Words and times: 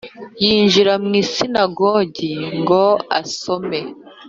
Yinjira 0.43 0.93
mu 1.03 1.11
isinagogi 1.23 2.31
ngo 2.59 2.83
asome 3.19 3.79